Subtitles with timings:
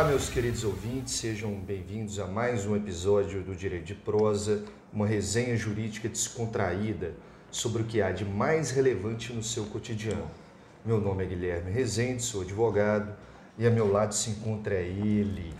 [0.00, 5.06] Olá, meus queridos ouvintes, sejam bem-vindos a mais um episódio do Direito de Prosa, uma
[5.06, 7.12] resenha jurídica descontraída
[7.50, 10.30] sobre o que há de mais relevante no seu cotidiano.
[10.86, 13.14] Meu nome é Guilherme Rezende, sou advogado
[13.58, 15.52] e a meu lado se encontra ele,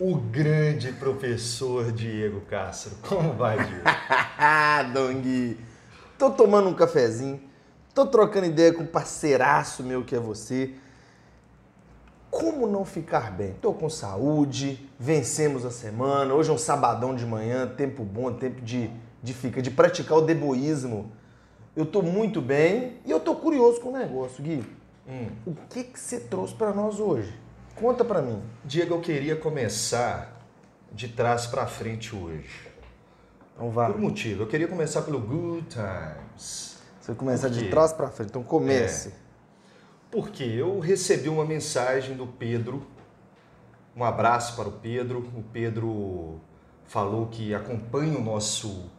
[0.00, 2.90] o grande professor Diego Castro.
[3.08, 3.84] Como vai, Diego?
[4.92, 5.56] Dong,
[6.18, 7.40] tô tomando um cafezinho,
[7.94, 10.74] tô trocando ideia com um parceiraço meu que é você.
[12.36, 13.54] Como não ficar bem?
[13.62, 18.60] Tô com saúde, vencemos a semana, hoje é um sabadão de manhã, tempo bom, tempo
[18.60, 18.90] de,
[19.22, 21.10] de, ficar, de praticar o deboísmo.
[21.74, 24.62] Eu tô muito bem e eu tô curioso com o negócio, Gui.
[25.08, 25.28] Hum.
[25.46, 27.34] O que que você trouxe para nós hoje?
[27.74, 28.42] Conta para mim.
[28.62, 30.38] Diego, eu queria começar
[30.92, 32.68] de trás para frente hoje.
[33.54, 33.86] Então vá.
[33.86, 36.76] Por um motivo, eu queria começar pelo Good Times.
[37.00, 37.64] Você começa Por quê?
[37.64, 39.14] de trás para frente, então comece.
[40.10, 42.86] Porque eu recebi uma mensagem do Pedro.
[43.94, 45.18] Um abraço para o Pedro.
[45.34, 46.40] O Pedro
[46.84, 48.90] falou que acompanha o nosso,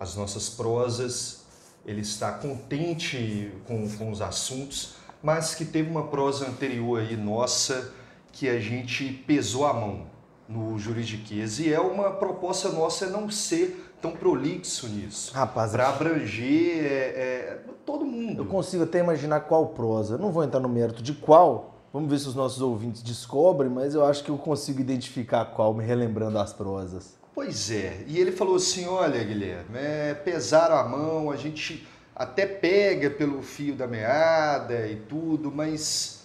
[0.00, 1.44] as nossas prosas.
[1.84, 7.92] Ele está contente com, com os assuntos, mas que teve uma prosa anterior aí nossa
[8.32, 10.06] que a gente pesou a mão
[10.48, 11.58] no juridiquês.
[11.58, 15.32] E é uma proposta nossa não ser tão prolixo nisso.
[15.34, 18.42] Rapaz, Para abranger é, é, todo mundo.
[18.42, 20.14] eu consigo até imaginar qual prosa.
[20.14, 21.74] Eu não vou entrar no mérito de qual.
[21.92, 25.72] Vamos ver se os nossos ouvintes descobrem, mas eu acho que eu consigo identificar qual,
[25.72, 27.16] me relembrando as prosas.
[27.34, 32.44] Pois é, e ele falou assim: olha, Guilherme, é, pesaram a mão, a gente até
[32.46, 36.24] pega pelo fio da meada e tudo, mas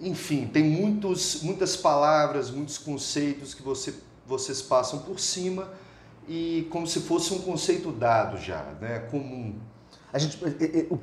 [0.00, 3.94] enfim, tem muitos, muitas palavras, muitos conceitos que você,
[4.26, 5.68] vocês passam por cima
[6.28, 9.00] e como se fosse um conceito dado já, né?
[9.10, 9.54] Comum.
[10.12, 10.38] A gente.
[10.60, 10.98] e- e- o-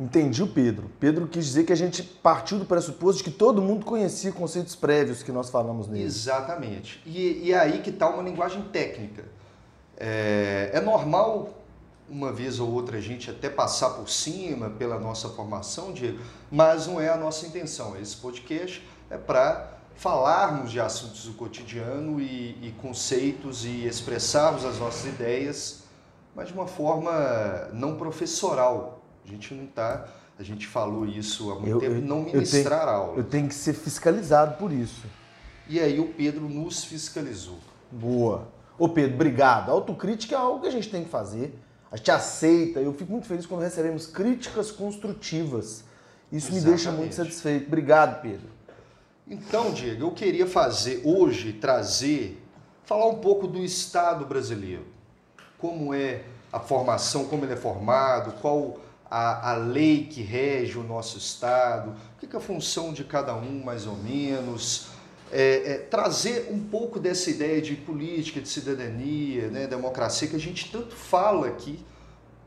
[0.00, 0.88] Entendi o Pedro.
[1.00, 4.76] Pedro quis dizer que a gente partiu do pressuposto de que todo mundo conhecia conceitos
[4.76, 6.04] prévios que nós falamos nele.
[6.04, 7.02] Exatamente.
[7.04, 9.24] E, e é aí que está uma linguagem técnica.
[9.96, 11.52] É, é normal,
[12.08, 16.86] uma vez ou outra, a gente até passar por cima pela nossa formação, Diego, mas
[16.86, 17.96] não é a nossa intenção.
[18.00, 24.78] Esse podcast é para falarmos de assuntos do cotidiano e, e conceitos e expressarmos as
[24.78, 25.82] nossas ideias,
[26.34, 27.10] mas de uma forma
[27.72, 29.02] não professoral.
[29.24, 30.06] A gente não está.
[30.38, 33.16] A gente falou isso há muito Eu- tempo, eu- não eu tenho- ministrar aula.
[33.16, 35.04] Eu tenho que ser fiscalizado por isso.
[35.68, 37.58] E aí o Pedro nos fiscalizou.
[37.90, 38.46] Boa.
[38.78, 39.70] Ô Pedro, obrigado.
[39.72, 41.58] Autocrítica é algo que a gente tem que fazer.
[41.90, 42.78] A gente aceita.
[42.78, 45.82] Eu fico muito feliz quando recebemos críticas construtivas.
[46.30, 47.14] Isso me deixa muito Exatamente.
[47.16, 47.66] satisfeito.
[47.66, 48.46] Obrigado, Pedro.
[49.30, 52.42] Então, Diego, eu queria fazer hoje, trazer,
[52.84, 54.86] falar um pouco do Estado brasileiro.
[55.58, 58.80] Como é a formação, como ele é formado, qual
[59.10, 63.34] a, a lei que rege o nosso Estado, o que é a função de cada
[63.34, 64.86] um, mais ou menos.
[65.30, 70.40] É, é, trazer um pouco dessa ideia de política, de cidadania, né, democracia, que a
[70.40, 71.84] gente tanto fala aqui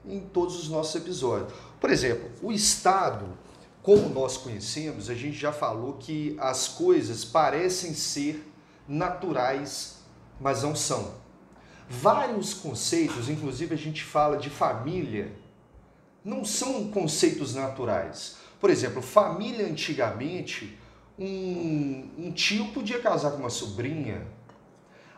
[0.04, 1.54] em todos os nossos episódios.
[1.80, 3.28] Por exemplo, o Estado,
[3.84, 8.48] como nós conhecemos, a gente já falou que as coisas parecem ser
[8.88, 10.04] naturais,
[10.40, 11.16] mas não são.
[11.90, 15.32] Vários conceitos, inclusive a gente fala de família,
[16.24, 18.38] não são conceitos naturais.
[18.60, 20.78] Por exemplo, família antigamente,
[21.18, 24.28] um, um tio podia casar com uma sobrinha.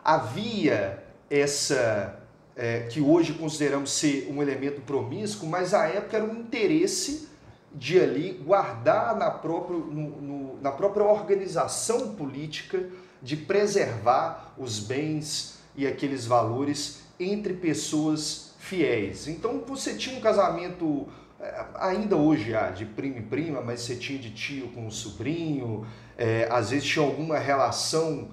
[0.02, 2.18] Havia essa
[2.56, 7.28] é, que hoje consideramos ser um elemento promíscuo, mas à época era um interesse
[7.74, 12.88] de ali guardar na, próprio, no- no- na própria organização política
[13.20, 19.26] de preservar os bens e aqueles valores entre pessoas fiéis.
[19.28, 21.08] Então você tinha um casamento,
[21.40, 24.90] eh, ainda hoje há, de primo e prima, mas você tinha de tio com o
[24.90, 25.86] sobrinho,
[26.16, 28.28] eh, às vezes tinha alguma relação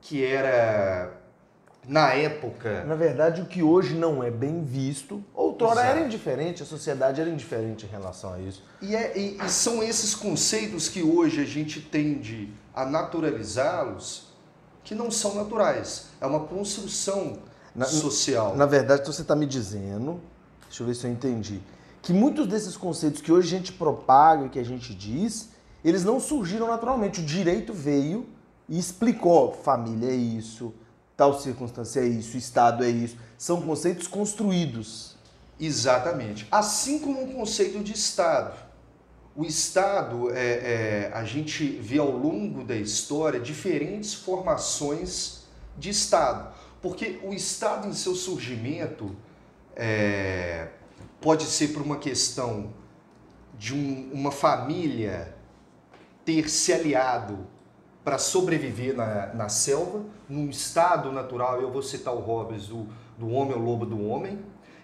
[0.00, 1.12] que era,
[1.86, 5.22] na época, Na verdade, o que hoje não é bem visto,
[5.64, 5.96] outrora Exato.
[5.98, 8.62] era indiferente, a sociedade era indiferente em relação a isso.
[8.80, 14.24] E, é- e- e são esses conceitos que hoje a gente tende a naturalizá-los
[14.84, 16.06] que não são naturais.
[16.20, 17.38] É uma construção
[17.74, 18.56] Na- social.
[18.56, 20.20] Na verdade, então você está me dizendo,
[20.66, 21.60] deixa eu ver se eu entendi,
[22.02, 25.50] que muitos desses conceitos que hoje a gente propaga, que a gente diz,
[25.84, 27.20] eles não surgiram naturalmente.
[27.20, 28.26] O direito veio
[28.68, 30.72] e explicou: família é isso,
[31.16, 33.16] tal circunstância é isso, Estado é isso.
[33.36, 35.16] São conceitos construídos.
[35.60, 36.48] Exatamente.
[36.50, 38.56] Assim como um conceito de Estado.
[39.36, 45.42] O Estado, é, é, a gente vê ao longo da história diferentes formações
[45.76, 46.52] de Estado.
[46.80, 49.14] Porque o Estado, em seu surgimento,
[49.76, 50.68] é,
[51.20, 52.72] pode ser por uma questão
[53.58, 55.34] de um- uma família
[56.24, 57.46] ter se aliado
[58.02, 62.86] para sobreviver na, na selva, num estado natural, eu vou citar o Hobbes, do,
[63.18, 64.38] do homem ao lobo do homem.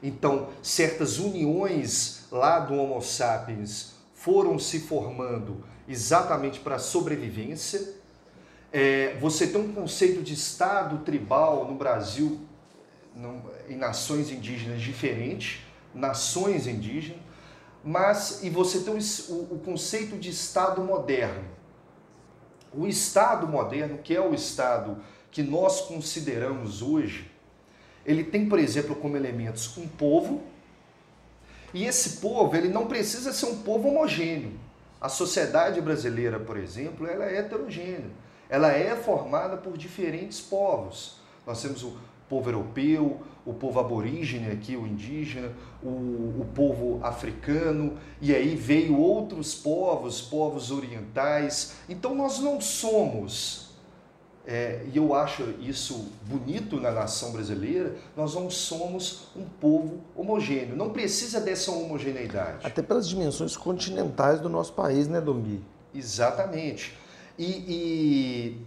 [0.07, 7.95] Então, certas uniões lá do Homo sapiens foram se formando exatamente para a sobrevivência.
[8.73, 12.41] É, você tem um conceito de Estado tribal no Brasil,
[13.17, 17.21] no, em nações indígenas diferente, nações indígenas,
[17.83, 21.43] mas e você tem o, o conceito de Estado moderno.
[22.73, 27.29] O Estado moderno, que é o Estado que nós consideramos hoje,
[28.07, 30.43] ele tem, por exemplo, como elementos um povo,
[31.75, 34.53] e esse povo, ele não precisa ser um povo homogêneo.
[35.01, 38.11] A sociedade brasileira, por exemplo, ela é heterogênea.
[38.49, 41.17] Ela é formada por diferentes povos.
[41.45, 41.97] Nós temos o
[42.29, 48.99] povo europeu, o povo aborígene aqui, o indígena, o, o povo africano, e aí veio
[48.99, 51.75] outros povos, povos orientais.
[51.89, 53.66] Então nós não somos
[54.47, 60.77] é, e eu acho isso bonito na nação brasileira, nós não somos um povo homogêneo.
[60.77, 62.65] Não precisa dessa homogeneidade.
[62.65, 65.61] Até pelas dimensões continentais do nosso país, né, Dongui?
[65.93, 66.97] Exatamente.
[67.37, 68.67] E, e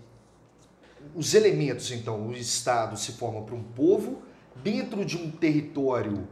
[1.16, 4.22] os elementos, então, o Estado se forma para um povo
[4.62, 6.28] dentro de um território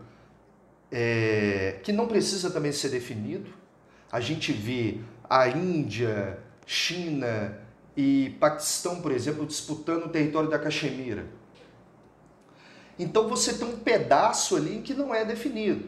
[0.91, 3.49] é, que não precisa também ser definido.
[4.11, 7.65] A gente vê a Índia, China,
[7.97, 11.25] e Paquistão, por exemplo, disputando o território da Caxemira.
[12.99, 15.85] Então você tem um pedaço ali que não é definido.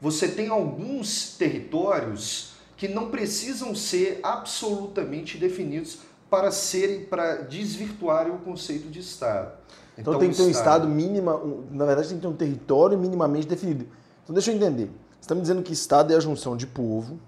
[0.00, 5.98] Você tem alguns territórios que não precisam ser absolutamente definidos
[6.30, 9.52] para serem para desvirtuarem o conceito de Estado.
[9.96, 11.40] Então, então tem que ter um Estado mínima,
[11.70, 13.86] na verdade tem que ter um território minimamente definido.
[14.22, 14.86] Então deixa eu entender.
[15.12, 17.18] Você está me dizendo que Estado é a junção de povo,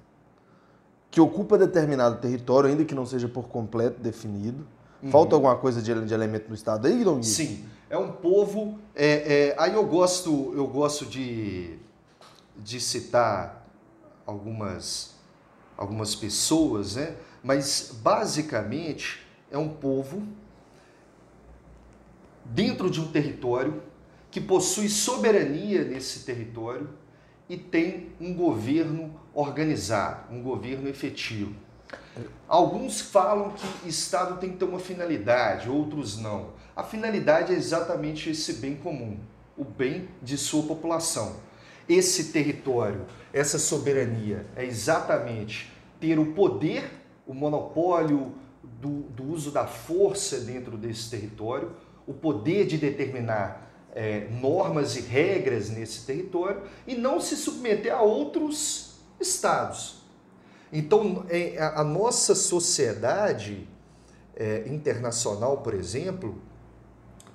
[1.17, 4.67] que ocupa determinado território, ainda que não seja por completo definido.
[5.03, 5.11] Uhum.
[5.11, 7.25] Falta alguma coisa de, de, elemento no Estado aí, Guilherme?
[7.25, 8.79] Sim, é um povo.
[8.95, 9.07] É,
[9.47, 11.79] é, aí eu gosto, eu gosto de,
[12.59, 13.67] de citar
[14.27, 15.15] algumas,
[15.75, 17.17] algumas pessoas, né?
[17.43, 20.23] mas basicamente é um povo
[22.45, 23.83] dentro de um território
[24.31, 26.91] que possui soberania nesse território
[27.49, 31.55] e tem um governo organizado, um governo efetivo.
[32.49, 36.51] Alguns falam que Estado tem que ter uma finalidade, outros não.
[36.75, 39.19] A finalidade é exatamente esse bem comum,
[39.57, 41.37] o bem de sua população.
[41.89, 46.91] Esse território, essa soberania é exatamente ter o poder,
[47.27, 51.73] o monopólio do, do uso da força dentro desse território,
[52.07, 53.66] o poder de determinar
[53.97, 60.03] é, normas e regras nesse território e não se submeter a outros estados.
[60.71, 63.67] Então, é, a nossa sociedade
[64.37, 66.39] é, internacional, por exemplo,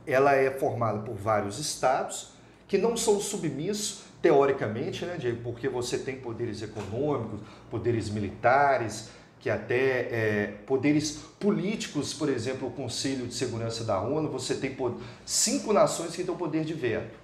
[0.05, 2.33] ela é formada por vários estados
[2.67, 7.41] que não são submissos teoricamente, né, Diego, porque você tem poderes econômicos,
[7.71, 9.09] poderes militares,
[9.41, 14.77] que até é, poderes políticos, por exemplo, o Conselho de Segurança da ONU, você tem
[15.25, 17.19] cinco nações que têm o poder de veto.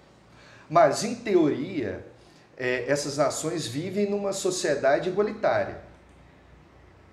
[0.67, 2.05] Mas, em teoria,
[2.57, 5.79] é, essas nações vivem numa sociedade igualitária.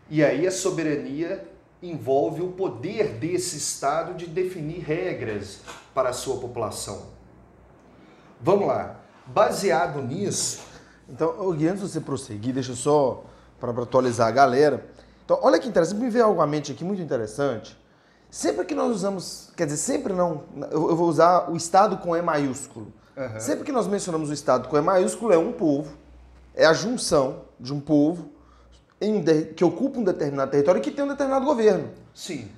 [0.09, 1.47] E aí a soberania
[1.83, 5.61] envolve o poder desse Estado de definir regras
[5.95, 7.11] para a sua população.
[8.41, 9.01] Vamos lá.
[9.27, 10.63] Baseado nisso.
[11.07, 13.25] Então, antes de você prosseguir, deixa eu só
[13.61, 14.94] para atualizar a galera.
[15.25, 17.77] Então, olha que interessante, me veio algo à mente aqui muito interessante.
[18.31, 22.21] Sempre que nós usamos, quer dizer, sempre não, eu vou usar o Estado com E
[22.21, 22.93] maiúsculo.
[23.17, 23.41] Uhum.
[23.41, 25.93] Sempre que nós mencionamos o Estado com E maiúsculo, é um povo,
[26.55, 28.31] é a junção de um povo
[29.57, 31.91] que ocupa um determinado território e que tem um determinado governo.
[32.15, 32.49] Sim.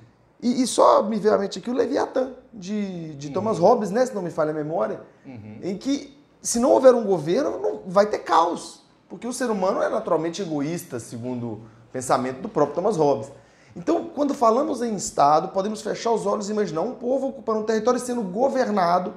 [0.41, 3.33] E, e só me veio à mente aqui o Leviatã, de, de uhum.
[3.33, 5.59] Thomas Hobbes, né, se não me falha a memória, uhum.
[5.61, 8.81] em que se não houver um governo, não, vai ter caos.
[9.09, 13.31] Porque o ser humano é naturalmente egoísta, segundo pensamento do próprio Thomas Hobbes.
[13.75, 17.63] Então, quando falamos em Estado, podemos fechar os olhos e imaginar um povo ocupando um
[17.63, 19.13] território sendo governado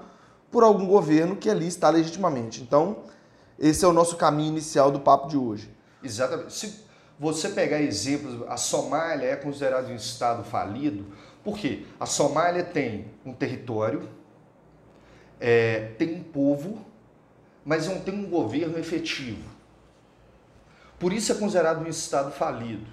[0.50, 2.60] por algum governo que ali está legitimamente.
[2.60, 2.98] Então,
[3.58, 5.70] esse é o nosso caminho inicial do papo de hoje.
[6.02, 6.52] Exatamente.
[6.52, 6.84] Se
[7.18, 11.06] você pegar exemplos, a Somália é considerada um Estado falido,
[11.44, 11.84] por quê?
[11.98, 14.08] A Somália tem um território,
[15.38, 16.84] é, tem um povo,
[17.64, 19.42] mas não tem um governo efetivo.
[21.00, 22.86] Por isso é considerado um Estado falido.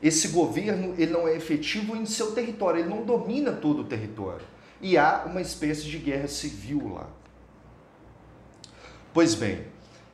[0.00, 4.46] Esse governo ele não é efetivo em seu território, ele não domina todo o território.
[4.80, 7.08] E há uma espécie de guerra civil lá.
[9.12, 9.64] Pois bem,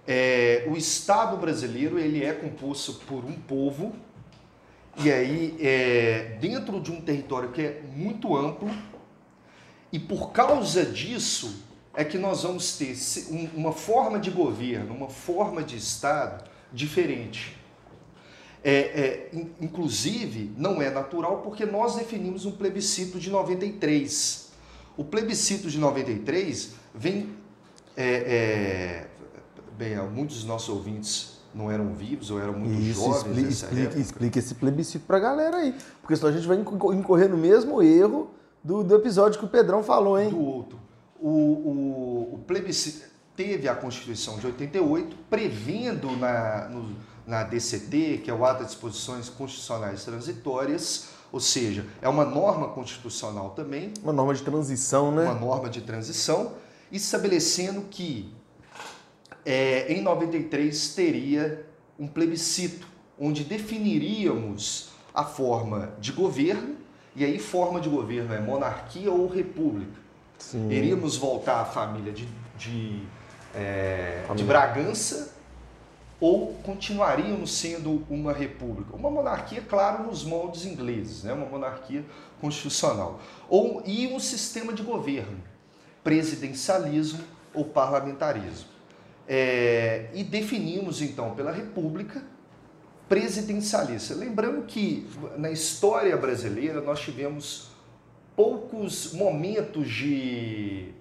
[0.07, 3.93] é, o Estado brasileiro ele é composto por um povo
[4.97, 8.71] E aí, é, dentro de um território que é muito amplo,
[9.93, 12.97] e por causa disso é que nós vamos ter
[13.55, 17.57] uma forma de governo, uma forma de Estado diferente.
[18.63, 24.53] É, é, inclusive, não é natural porque nós definimos um plebiscito de 93.
[24.97, 27.29] O plebiscito de 93 vem.
[27.97, 29.07] É, é,
[29.77, 33.63] bem, muitos dos nossos ouvintes não eram vivos ou eram muito Isso, jovens.
[33.63, 35.75] Explica, explica, esse plebiscito para a galera aí.
[36.01, 38.31] Porque senão a gente vai incorrer no mesmo erro
[38.65, 40.31] do, do episódio que o Pedrão falou, hein?
[40.31, 40.81] Do outro.
[41.21, 48.31] O, o, o plebiscito teve a Constituição de 88, prevendo na, no, na DCT, que
[48.31, 53.93] é o Ato de Disposições Constitucionais Transitórias, ou seja, é uma norma constitucional também.
[54.03, 55.25] Uma norma de transição, né?
[55.25, 56.53] Uma norma de transição,
[56.93, 58.33] estabelecendo que
[59.45, 61.67] é, em 93 teria
[61.99, 62.87] um plebiscito,
[63.19, 66.77] onde definiríamos a forma de governo,
[67.17, 70.03] e aí forma de governo é monarquia ou república.
[70.39, 70.71] Sim.
[70.71, 73.03] Iríamos voltar à família de, de,
[73.55, 75.35] é, de Bragança
[76.21, 78.97] ou continuaríamos sendo uma república?
[78.97, 81.33] Uma monarquia, claro, nos moldes ingleses, né?
[81.33, 82.05] uma monarquia
[82.41, 83.21] constitucional.
[83.49, 85.39] Ou e um sistema de governo,
[86.03, 87.21] presidencialismo
[87.53, 88.69] ou parlamentarismo.
[89.29, 92.23] É, e definimos então pela república
[93.09, 94.15] presidencialista.
[94.15, 95.07] Lembrando que
[95.37, 97.71] na história brasileira nós tivemos
[98.35, 100.94] poucos momentos de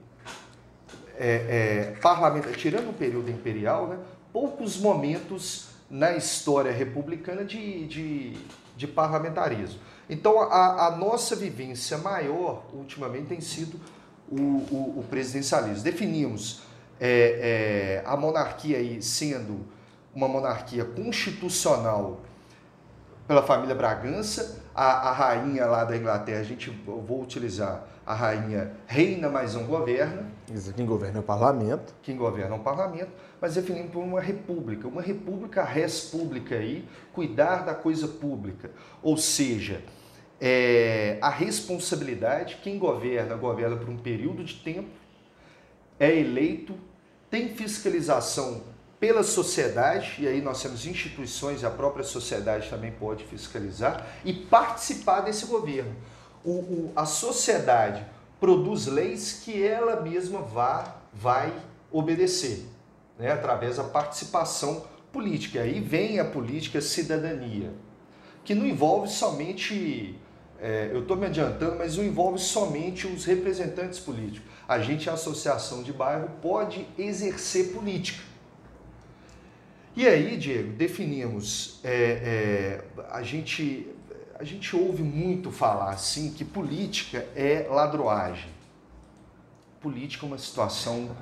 [1.18, 3.98] é, é, parlamentar, tirando o período imperial, né,
[4.32, 8.38] poucos momentos na história republicana de, de,
[8.76, 9.80] de parlamentarismo.
[10.10, 13.80] Então, a, a, nossa vivência maior, ultimamente, tem sido
[14.30, 15.84] o, o, o presidencialismo.
[15.84, 16.62] Definimos
[17.00, 19.66] é, é, a monarquia aí sendo
[20.14, 22.22] uma monarquia constitucional
[23.28, 28.14] pela família Bragança, a, a, rainha lá da Inglaterra, a gente eu vou utilizar a
[28.14, 30.30] rainha reina, mas não governa.
[30.54, 31.94] Isso, quem governa é o parlamento.
[32.04, 34.88] Quem governa é o parlamento, mas definindo por uma república.
[34.88, 38.72] Uma república res pública aí, cuidar da coisa pública.
[39.02, 39.82] Ou seja,
[40.42, 44.90] é, a responsabilidade, quem governa, governa por um período de tempo,
[45.98, 46.76] é eleito,
[47.30, 48.73] tem fiscalização
[49.04, 55.20] pela sociedade, e aí nós temos instituições, a própria sociedade também pode fiscalizar, e participar
[55.20, 55.94] desse governo.
[56.42, 58.06] O, o, a sociedade
[58.40, 61.52] produz leis que ela mesma vá, vai
[61.92, 62.66] obedecer,
[63.20, 65.60] né, através da participação política.
[65.60, 67.74] Aí vem a política cidadania,
[68.46, 70.18] que não envolve somente,
[70.62, 74.50] é, eu estou me adiantando, mas não envolve somente os representantes políticos.
[74.66, 78.32] A gente, a associação de bairro, pode exercer política
[79.96, 83.88] e aí, Diego, definimos, é, é, a, gente,
[84.40, 88.50] a gente ouve muito falar assim que política é ladroagem.
[89.80, 91.16] Política é uma situação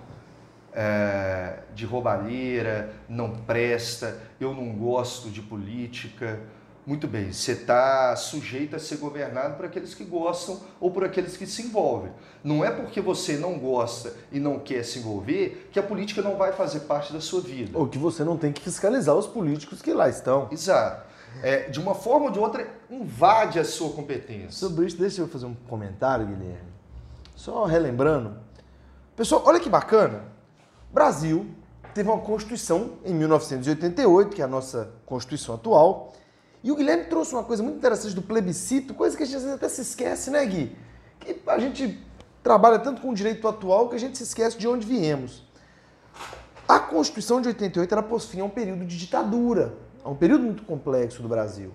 [0.73, 6.39] é, de roubalheira, não presta, eu não gosto de política.
[6.85, 11.37] Muito bem, você está sujeito a ser governado por aqueles que gostam ou por aqueles
[11.37, 12.11] que se envolvem.
[12.43, 16.37] Não é porque você não gosta e não quer se envolver que a política não
[16.37, 17.77] vai fazer parte da sua vida.
[17.77, 20.47] Ou que você não tem que fiscalizar os políticos que lá estão.
[20.51, 21.05] Exato.
[21.43, 24.51] É, de uma forma ou de outra, invade a sua competência.
[24.51, 26.71] Sobre isso, deixa eu fazer um comentário, Guilherme.
[27.35, 28.37] Só relembrando.
[29.15, 30.23] Pessoal, olha que bacana.
[30.91, 31.45] Brasil
[31.93, 36.13] teve uma Constituição em 1988, que é a nossa Constituição atual
[36.63, 39.67] e o Guilherme trouxe uma coisa muito interessante do plebiscito, coisa que a gente até
[39.67, 40.75] se esquece, né, Gui?
[41.19, 41.99] Que a gente
[42.43, 45.43] trabalha tanto com o direito atual que a gente se esquece de onde viemos.
[46.67, 50.63] A Constituição de 88 era fim a um período de ditadura, a um período muito
[50.63, 51.71] complexo do Brasil.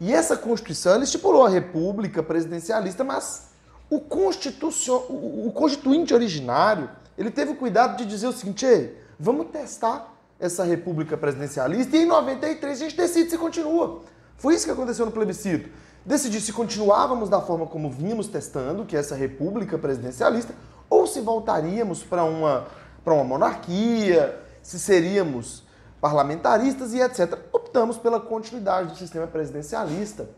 [0.00, 3.50] E essa Constituição estipulou a república presidencialista, mas
[3.88, 4.98] o, constitucion...
[5.08, 10.64] o constituinte originário ele teve o cuidado de dizer o seguinte: Ei, vamos testar essa
[10.64, 14.02] república presidencialista e em 93 a gente decide se continua.
[14.36, 15.70] Foi isso que aconteceu no plebiscito.
[16.04, 20.54] Decidir se continuávamos da forma como vínhamos testando, que é essa república presidencialista,
[20.90, 22.66] ou se voltaríamos para uma,
[23.06, 25.64] uma monarquia, se seríamos
[26.00, 27.38] parlamentaristas e etc.
[27.50, 30.28] Optamos pela continuidade do sistema presidencialista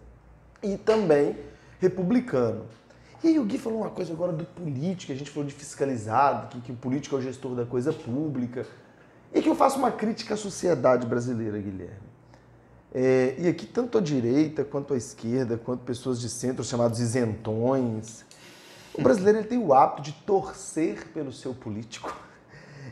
[0.62, 1.36] e também
[1.80, 2.66] republicano.
[3.24, 6.48] E aí o Gui falou uma coisa agora do político, a gente falou de fiscalizado,
[6.48, 8.64] que, que o político é o gestor da coisa pública.
[9.34, 12.15] E que eu faço uma crítica à sociedade brasileira, Guilherme.
[12.98, 18.24] É, e aqui, tanto a direita quanto a esquerda, quanto pessoas de centro chamados isentões,
[18.94, 22.16] o brasileiro ele tem o hábito de torcer pelo seu político.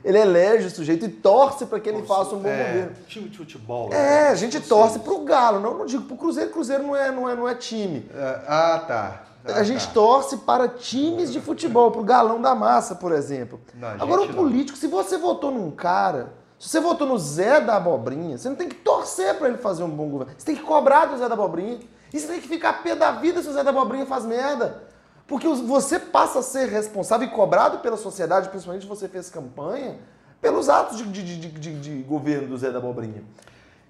[0.04, 2.96] ele elege o sujeito e torce para que ele faça um bom é, governo.
[3.06, 3.90] Time de futebol.
[3.94, 4.28] É, né?
[4.28, 7.26] a gente torce seja, pro Galo, não, não digo pro Cruzeiro, Cruzeiro não é, não
[7.26, 8.04] é, não é time.
[8.14, 9.24] é, Ah, tá.
[9.46, 9.94] Ah, a gente tá.
[9.94, 13.58] torce para times de futebol, pro galão da massa, por exemplo.
[13.74, 14.34] Não, Agora, o não.
[14.34, 16.34] político, se você votou num cara,
[16.64, 19.82] se você votou no Zé da Abobrinha, você não tem que torcer para ele fazer
[19.82, 20.32] um bom governo.
[20.38, 21.78] Você tem que cobrar do Zé da Abobrinha.
[22.10, 24.82] E você tem que ficar pé da vida se o Zé da Abobrinha faz merda.
[25.26, 29.98] Porque você passa a ser responsável e cobrado pela sociedade, principalmente você fez campanha,
[30.40, 33.22] pelos atos de, de- de- de- governo do Zé da Abobrinha.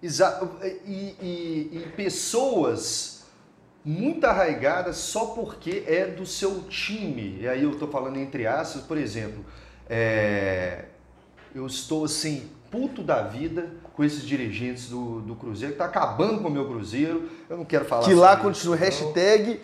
[0.02, 0.40] Exa
[0.84, 3.22] e, e- e pessoas
[3.84, 7.38] muito arraigadas só porque é do seu time.
[7.40, 9.44] E aí eu tô falando entre aspas, por exemplo,
[9.88, 10.86] é,
[11.54, 16.42] eu estou assim, puto da vida com esses dirigentes do, do Cruzeiro, que tá acabando
[16.42, 17.30] com o meu Cruzeiro.
[17.48, 19.60] Eu não quero falar Que lá continua hashtag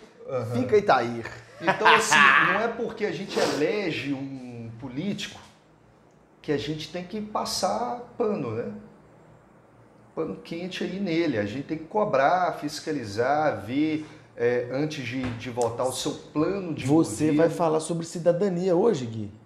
[0.53, 1.29] Fica Itair.
[1.61, 2.15] Então, assim,
[2.47, 5.39] não é porque a gente elege um político
[6.41, 8.71] que a gente tem que passar pano, né?
[10.15, 11.37] Pano quente aí nele.
[11.37, 14.05] A gente tem que cobrar, fiscalizar, ver
[14.37, 17.37] é, antes de, de votar o seu plano de Você governo.
[17.37, 19.40] vai falar sobre cidadania hoje, Gui.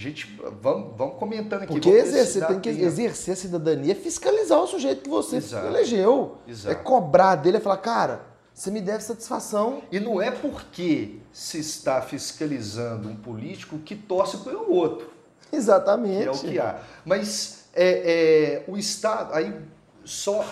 [0.00, 1.74] Gente, vamos, vamos comentando aqui.
[1.74, 5.66] Porque exercer, tem que exercer a cidadania é fiscalizar o sujeito que você Exato.
[5.66, 6.38] elegeu.
[6.48, 6.74] Exato.
[6.74, 8.22] É cobrar dele, é falar, cara,
[8.54, 9.82] você me deve satisfação.
[9.92, 15.10] E não é porque se está fiscalizando um político que torce pelo outro.
[15.52, 16.22] Exatamente.
[16.22, 16.80] que é o que há.
[17.04, 19.54] Mas é, é, o Estado, aí
[20.02, 20.42] só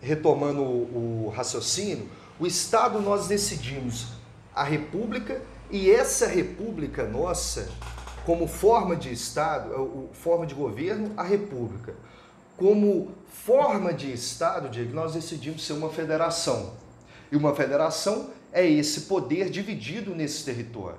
[0.00, 4.12] retomando o, o raciocínio, o Estado nós decidimos
[4.54, 7.68] a República e essa República nossa,
[8.24, 11.94] como forma de Estado, é, forma de governo, a República.
[12.56, 16.74] Como forma de Estado, Diego, nós decidimos ser uma federação.
[17.30, 20.98] E uma federação é esse poder dividido nesse território.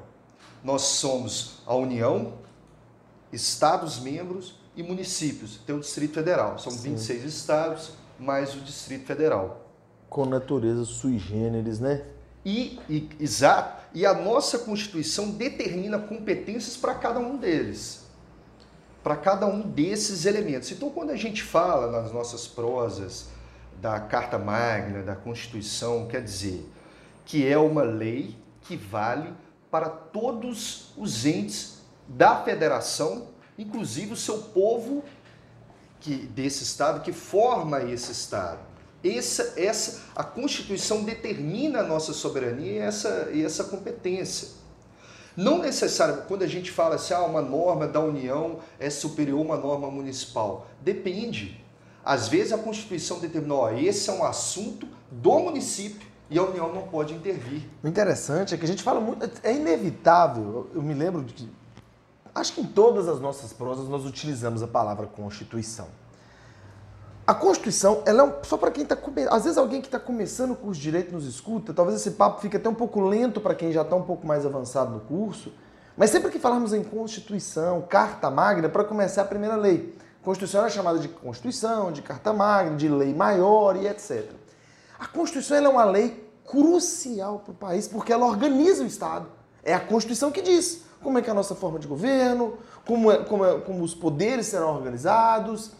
[0.63, 2.33] Nós somos a União,
[3.31, 5.59] estados membros e municípios.
[5.65, 6.57] Tem o Distrito Federal.
[6.57, 9.69] São 26 estados mais o Distrito Federal.
[10.09, 12.05] Com natureza sui generis, né?
[12.45, 18.03] E, e- exato, e a nossa Constituição determina competências para cada um deles.
[19.03, 20.71] Para cada um desses elementos.
[20.71, 23.27] Então, quando a gente fala nas nossas prosas
[23.81, 26.69] da Carta Magna, da Constituição, quer dizer
[27.25, 29.33] que é uma lei que vale
[29.69, 33.27] para todos os entes da federação,
[33.57, 35.03] inclusive o seu povo
[35.99, 38.72] que, desse Estado, que forma esse Estado.
[39.03, 44.49] Essa, essa, a Constituição determina a nossa soberania e essa, e essa competência.
[45.35, 49.43] Não necessariamente, quando a gente fala assim, ah, uma norma da União é superior a
[49.43, 50.67] uma norma municipal.
[50.81, 51.59] Depende.
[52.05, 56.73] Às vezes a Constituição determina, ó, esse é um assunto do município e a União
[56.73, 57.63] não pode intervir.
[57.83, 59.29] O interessante é que a gente fala muito.
[59.43, 60.69] É inevitável.
[60.73, 61.49] Eu me lembro de que.
[62.33, 65.87] Acho que em todas as nossas prosas nós utilizamos a palavra Constituição.
[67.25, 69.33] A Constituição, ela é um, só para quem está começando.
[69.33, 72.41] Às vezes alguém que está começando o curso de Direito nos escuta, talvez esse papo
[72.41, 75.53] fique até um pouco lento para quem já está um pouco mais avançado no curso.
[75.95, 79.97] Mas sempre que falarmos em Constituição, Carta Magna, para começar a primeira lei.
[80.21, 84.29] Constituição é chamada de Constituição, de Carta Magna, de lei maior e etc.
[84.99, 89.27] A Constituição é uma lei crucial para o país, porque ela organiza o Estado.
[89.63, 93.09] É a Constituição que diz como é que é a nossa forma de governo, como,
[93.11, 95.71] é, como, é- como os poderes serão organizados,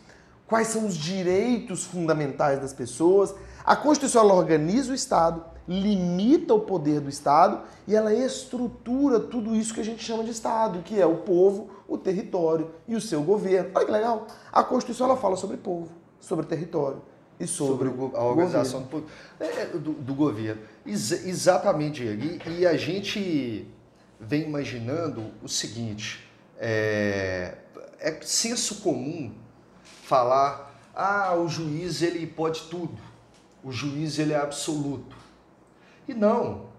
[0.48, 3.34] quais são os direitos fundamentais das pessoas.
[3.66, 9.56] A Constituição ela organiza o Estado, limita o poder do Estado e ela estrutura tudo
[9.56, 13.02] isso que a gente chama de Estado, que é o povo, o território e o
[13.02, 13.72] seu governo.
[13.74, 14.28] Olha que legal.
[14.52, 17.02] A Constituição ela fala sobre povo, sobre território
[17.40, 19.04] e sobre, sobre a organização do, po-
[19.40, 20.62] é, é, do, do governo.
[20.86, 22.04] Ex- exatamente.
[22.04, 23.66] E, e a gente
[24.20, 26.30] vem imaginando o seguinte:
[26.60, 27.56] é,
[28.00, 29.32] é senso comum
[30.04, 32.98] falar, ah, o juiz ele pode tudo,
[33.64, 35.16] o juiz ele é absoluto.
[36.08, 36.72] E não.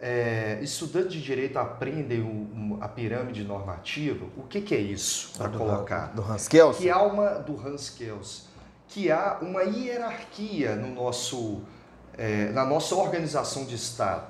[0.00, 4.26] É, estudantes de direito aprendem um- a pirâmide normativa.
[4.36, 6.06] O que, que é isso para do, colocar?
[6.12, 6.82] do Hans Kelsen.
[6.82, 8.46] que há uma do Hans Kelsen,
[8.88, 11.62] que há uma hierarquia no nosso,
[12.18, 14.26] é, na nossa organização de Estado.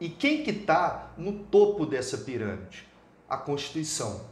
[0.00, 2.88] E quem que está no topo dessa pirâmide?
[3.28, 4.22] A Constituição.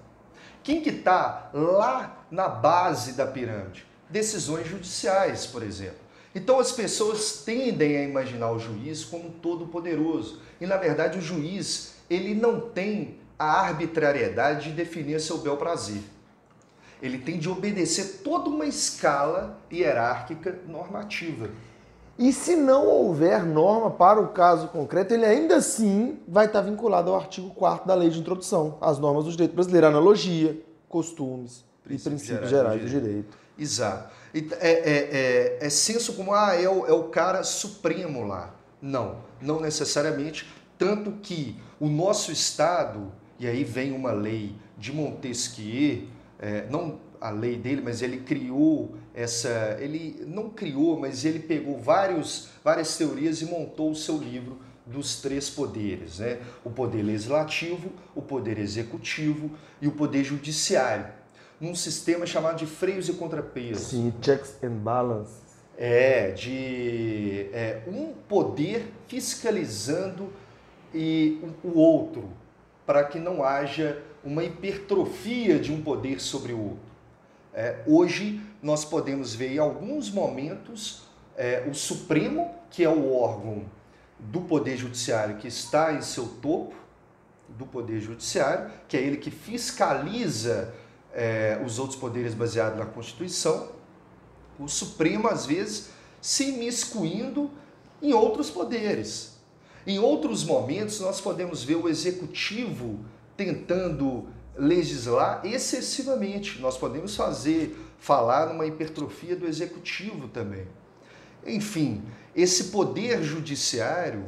[0.66, 3.86] Quem que está lá na base da pirâmide?
[4.10, 6.00] Decisões judiciais, por exemplo.
[6.34, 10.42] Então as pessoas tendem a imaginar o juiz como todo poderoso.
[10.60, 16.02] E na verdade o juiz, ele não tem a arbitrariedade de definir seu bel prazer.
[17.00, 21.48] Ele tem de obedecer toda uma escala hierárquica normativa.
[22.18, 27.10] E se não houver norma para o caso concreto, ele ainda assim vai estar vinculado
[27.10, 32.22] ao artigo 4 da Lei de Introdução às normas do direito brasileiro, analogia, costumes Princípios
[32.22, 33.38] e princípios gerais gerais do do direito.
[33.58, 34.10] Exato.
[34.34, 38.54] É, é, é, é senso como, ah, é o, é o cara supremo lá.
[38.80, 40.46] Não, não necessariamente.
[40.78, 46.04] Tanto que o nosso Estado, e aí vem uma lei de Montesquieu,
[46.38, 49.78] é, não a lei dele, mas ele criou essa.
[49.80, 55.20] Ele não criou, mas ele pegou vários, várias teorias e montou o seu livro dos
[55.20, 56.38] três poderes, né?
[56.62, 59.50] O poder legislativo, o poder executivo
[59.80, 61.06] e o poder judiciário,
[61.60, 63.88] num sistema chamado de freios e contrapesos.
[63.88, 65.46] Sim, checks and balances.
[65.78, 70.32] É, de é, um poder fiscalizando
[70.94, 72.30] e o outro,
[72.86, 76.86] para que não haja uma hipertrofia de um poder sobre o outro.
[77.52, 81.02] É, hoje nós podemos ver em alguns momentos
[81.36, 83.64] é, o Supremo, que é o órgão
[84.18, 86.74] do Poder Judiciário que está em seu topo
[87.48, 90.74] do Poder Judiciário, que é ele que fiscaliza
[91.12, 93.68] é, os outros poderes baseados na Constituição,
[94.58, 95.90] o Supremo, às vezes,
[96.20, 97.50] se imiscuindo
[98.02, 99.36] em outros poderes.
[99.86, 102.98] Em outros momentos, nós podemos ver o Executivo
[103.36, 106.60] tentando legislar excessivamente.
[106.60, 110.66] Nós podemos fazer, falar numa hipertrofia do Executivo também.
[111.44, 112.02] Enfim,
[112.34, 114.24] esse poder judiciário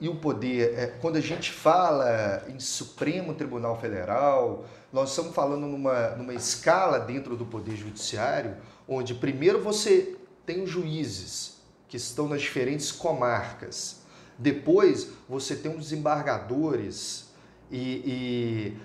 [0.00, 5.66] e o poder, é, quando a gente fala em Supremo Tribunal Federal, nós estamos falando
[5.66, 8.56] numa, numa escala dentro do poder judiciário,
[8.88, 11.58] onde primeiro você tem os juízes
[11.88, 14.02] que estão nas diferentes comarcas,
[14.38, 17.30] depois você tem os desembargadores
[17.70, 18.76] e, e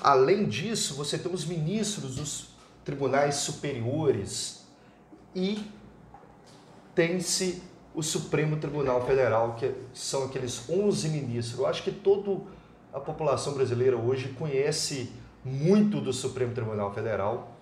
[0.00, 2.48] além disso você tem os ministros dos
[2.84, 4.64] tribunais superiores
[5.34, 5.64] e
[6.94, 7.62] tem-se
[7.94, 11.58] o Supremo Tribunal Federal, que são aqueles 11 ministros.
[11.58, 12.42] Eu acho que toda
[12.92, 15.12] a população brasileira hoje conhece
[15.44, 17.56] muito do Supremo Tribunal Federal,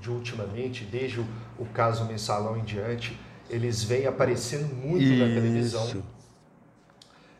[0.00, 5.86] de ultimamente, desde o, caso mensalão em diante, eles vêm aparecendo muito na televisão.
[5.86, 6.04] Isso.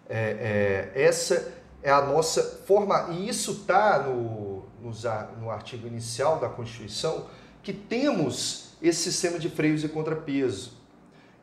[0.09, 1.56] É, é, essa
[1.87, 7.27] é a nossa forma, e isso está no, nos a- no artigo inicial da Constituição,
[7.63, 10.73] que temos esse sistema de freios e contrapeso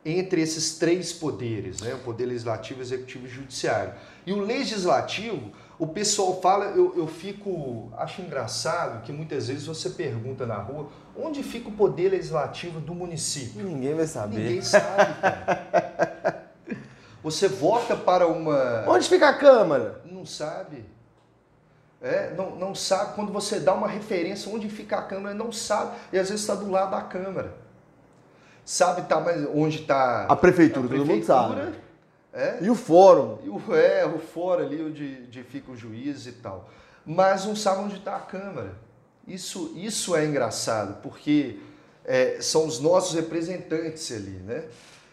[0.04, 1.94] entre esses três poderes, né?
[1.94, 3.94] o poder legislativo, executivo e judiciário.
[4.26, 9.88] E o legislativo, o pessoal fala, eu, eu fico, acho engraçado que muitas vezes você
[9.88, 13.64] pergunta na rua, onde fica o poder legislativo do município?
[13.64, 14.40] Ninguém vai saber.
[14.40, 16.44] Ninguém sabe, cara.
[17.24, 18.84] Você vota para uma...
[18.86, 20.02] Onde fica a Câmara?
[20.24, 20.82] Não sabe.
[22.00, 23.14] É, não, não sabe.
[23.14, 25.98] Quando você dá uma referência onde fica a Câmara, não sabe.
[26.10, 27.52] E às vezes está do lado da Câmara.
[28.64, 31.74] Sabe tá, mas onde está A prefeitura, todo mundo sabe.
[32.32, 33.38] É, E o fórum?
[33.44, 36.70] e o, é, o fora ali onde, onde fica o juiz e tal.
[37.04, 38.76] Mas não sabe onde está a Câmara.
[39.28, 41.58] Isso, isso é engraçado, porque
[42.02, 44.64] é, são os nossos representantes ali, né?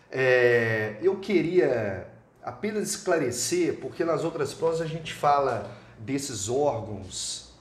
[0.10, 2.11] É, eu queria
[2.44, 7.52] apenas esclarecer, porque nas outras provas a gente fala desses órgãos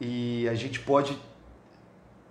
[0.00, 1.18] e a gente pode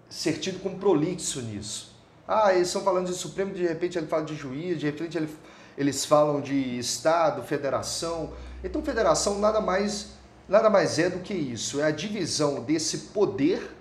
[0.10, 1.95] ser tido como prolixo nisso.
[2.28, 5.30] Ah, eles estão falando de Supremo, de repente ele fala de juiz, de repente ele,
[5.78, 8.34] eles falam de Estado, federação.
[8.63, 10.12] Então, federação nada mais,
[10.47, 13.71] nada mais é do que isso, é a divisão desse poder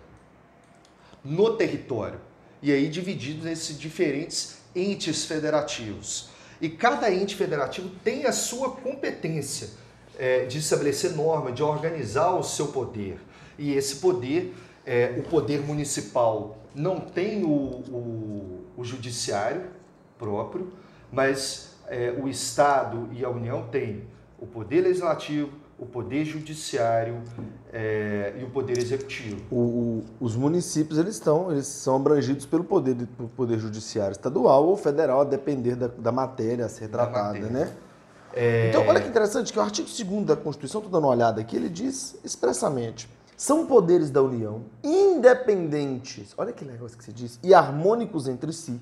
[1.24, 2.20] no território.
[2.62, 6.28] E aí dividido nesses diferentes entes federativos.
[6.60, 9.70] E cada ente federativo tem a sua competência
[10.18, 13.18] é, de estabelecer norma, de organizar o seu poder.
[13.58, 19.66] E esse poder, é, o poder municipal não tem o, o, o judiciário
[20.18, 20.72] próprio,
[21.10, 24.04] mas é, o Estado e a União têm
[24.38, 27.22] o poder legislativo, o poder judiciário
[27.78, 29.38] é, e o poder executivo.
[29.50, 34.12] O- o- os municípios eles estão, eles são abrangidos pelo poder, de- pelo poder judiciário
[34.12, 37.72] estadual ou federal, a depender da, da matéria a ser Da tratada, né?
[38.32, 41.40] É, Então, olha que interessante que o artigo 2 da Constituição, estou dando uma olhada
[41.40, 47.38] aqui, ele diz expressamente: são poderes da União independentes, olha que negócio que se diz,
[47.42, 48.80] e harmônicos entre si,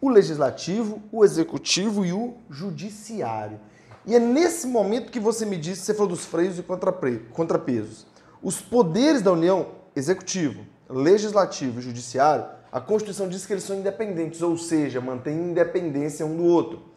[0.00, 3.58] o legislativo, o executivo e o judiciário.
[4.06, 6.62] E é nesse momento que você me disse, você falou dos freios e
[7.32, 8.06] contrapesos.
[8.42, 14.42] Os poderes da União, executivo, legislativo e judiciário, a Constituição diz que eles são independentes,
[14.42, 16.88] ou seja, mantêm independência um do outro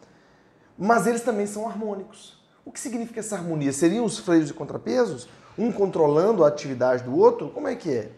[0.78, 2.38] mas eles também são harmônicos.
[2.64, 3.72] O que significa essa harmonia?
[3.72, 5.28] Seriam os freios e contrapesos?
[5.58, 7.50] Um controlando a atividade do outro?
[7.50, 8.10] Como é que é?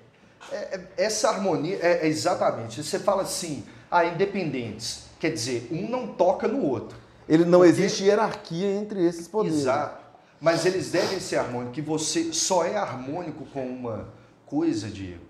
[0.53, 2.83] É, é, essa harmonia é, é exatamente.
[2.83, 5.07] Você fala assim, ah, independentes.
[5.19, 6.97] Quer dizer, um não toca no outro.
[7.29, 9.61] Ele não Porque- existe hierarquia entre esses poderes.
[9.61, 10.04] Exato.
[10.45, 11.75] Mas eles devem ser harmônicos.
[11.75, 14.07] Que você só é harmônico com uma,
[14.55, 15.25] coisa, Diego,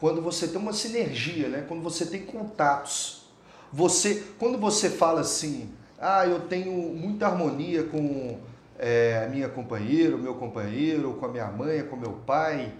[0.00, 1.64] quando você tem uma sinergia, né?
[1.68, 3.24] quando você tem contatos.
[3.72, 8.38] Você, quando você fala assim, ah, eu tenho muita harmonia com
[8.78, 12.72] é, a minha companheira, o meu companheiro, com a minha mãe, com meu pai,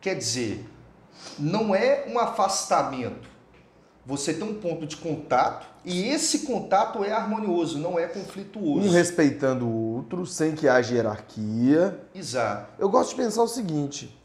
[0.00, 0.64] quer dizer,
[1.38, 3.28] não é um afastamento.
[4.08, 8.88] Você tem um ponto de contato e esse contato é harmonioso, não é conflituoso.
[8.88, 12.00] Um respeitando o outro, sem que haja hierarquia.
[12.14, 12.72] Exato.
[12.78, 14.18] Eu gosto de pensar o seguinte.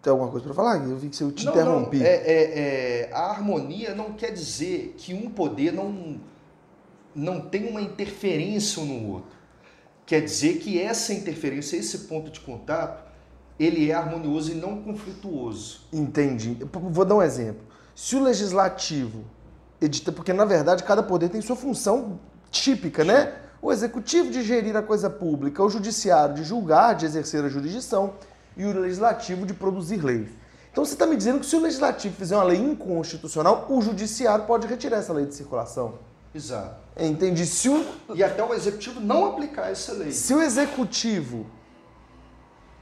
[0.00, 0.88] Tem alguma coisa para falar?
[0.88, 1.98] Eu vi que eu te não, interrompi.
[1.98, 2.58] Não, é, é,
[3.02, 6.18] é, a harmonia não quer dizer que um poder não,
[7.14, 9.36] não tem uma interferência um no outro.
[10.06, 13.04] Quer dizer que essa interferência, esse ponto de contato,
[13.60, 15.82] ele é harmonioso e não conflituoso.
[15.92, 16.56] Entendi.
[16.72, 17.75] Vou dar um exemplo.
[17.96, 19.24] Se o legislativo
[19.80, 23.32] edita, porque na verdade cada poder tem sua função típica, né?
[23.62, 28.12] O executivo de gerir a coisa pública, o judiciário de julgar, de exercer a jurisdição
[28.54, 30.28] e o legislativo de produzir leis.
[30.70, 34.44] Então você está me dizendo que se o legislativo fizer uma lei inconstitucional, o judiciário
[34.44, 35.94] pode retirar essa lei de circulação.
[36.34, 36.76] Exato.
[36.98, 37.46] Entendi.
[37.46, 37.82] Se o...
[38.14, 40.12] E até o executivo não aplicar essa lei.
[40.12, 41.46] Se o executivo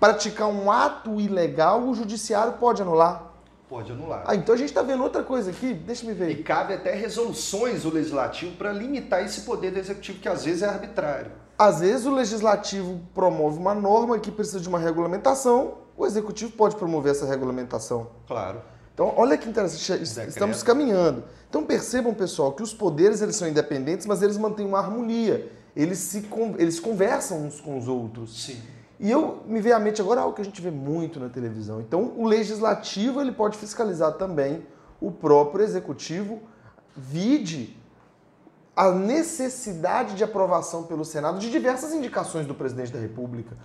[0.00, 3.33] praticar um ato ilegal, o judiciário pode anular.
[3.74, 4.22] Pode anular.
[4.24, 6.30] Ah, então a gente está vendo outra coisa aqui, deixa me ver.
[6.30, 10.62] E cabe até resoluções o legislativo para limitar esse poder do executivo, que às vezes
[10.62, 11.32] é arbitrário.
[11.58, 16.76] Às vezes o legislativo promove uma norma que precisa de uma regulamentação, o executivo pode
[16.76, 18.10] promover essa regulamentação.
[18.28, 18.62] Claro.
[18.94, 21.24] Então, olha que interessante, estamos caminhando.
[21.50, 25.50] Então percebam, pessoal, que os poderes eles são independentes, mas eles mantêm uma harmonia.
[25.74, 26.24] Eles se
[26.58, 28.44] eles conversam uns com os outros.
[28.44, 28.62] Sim.
[28.98, 31.80] E eu me veio à mente agora algo que a gente vê muito na televisão.
[31.80, 34.66] Então, o legislativo ele pode fiscalizar também
[35.00, 36.40] o próprio executivo,
[36.96, 37.76] vide
[38.76, 43.56] a necessidade de aprovação pelo Senado de diversas indicações do presidente da República.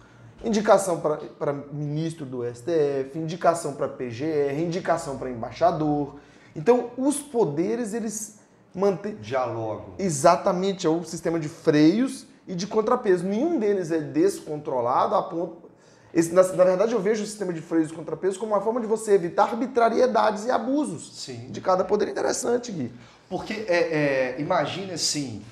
[0.44, 6.16] Indicação para ministro do STF, indicação para PGR, indicação para embaixador.
[6.56, 8.40] Então, os poderes, eles
[8.74, 9.16] mantêm.
[9.16, 9.94] Dialogam.
[9.98, 13.24] Exatamente, é o sistema de freios e de contrapeso.
[13.24, 15.70] Nenhum deles é descontrolado a ponto.
[16.12, 18.82] Esse, na, na, verdade, eu vejo o sistema de freios e contrapeso como uma forma
[18.82, 21.52] de você evitar arbitrariedades e abusos Sim.
[21.52, 22.10] de cada poder.
[22.10, 22.92] Interessante, Gui.
[23.30, 25.44] Porque, é, é, imagine assim,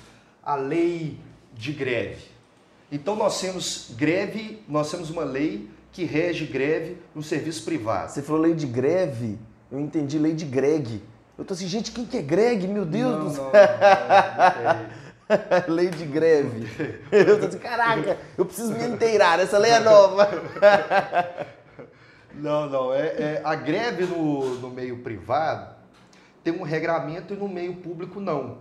[0.42, 1.20] a lei
[1.54, 2.24] de greve.
[2.90, 8.10] Então, nós temos greve, nós temos uma lei que rege greve no serviço privado.
[8.10, 9.38] Você falou lei de greve,
[9.70, 11.02] eu entendi lei de Greg.
[11.36, 12.66] Eu tô assim, gente, quem que é Greg?
[12.66, 13.44] Meu Deus não, do céu.
[13.44, 15.07] Não, não, não,
[15.68, 16.68] lei de greve.
[17.12, 20.28] Eu tô assim, caraca, eu preciso me inteirar, essa lei é nova.
[22.34, 22.94] Não, não.
[22.94, 25.74] É, é, a greve no, no meio privado
[26.44, 28.58] tem um regramento e no meio público não.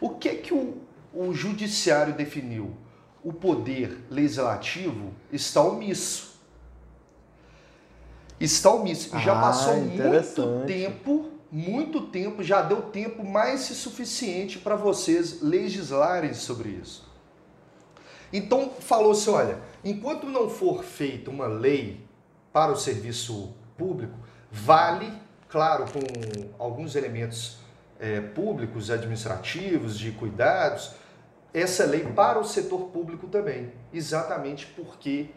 [0.00, 0.82] O que que o,
[1.14, 2.76] o judiciário definiu?
[3.24, 6.38] O poder legislativo está omisso.
[8.38, 9.18] Está omisso.
[9.18, 15.40] Já Ah, passou muito tempo, muito tempo, já deu tempo mais que suficiente para vocês
[15.42, 17.06] legislarem sobre isso.
[18.32, 22.04] Então falou-se, olha, enquanto não for feita uma lei
[22.52, 24.18] para o serviço público,
[24.50, 25.12] vale,
[25.48, 27.58] claro, com alguns elementos
[28.00, 30.92] eh, públicos, administrativos, de cuidados,
[31.54, 35.30] essa lei para o setor público também, exatamente porque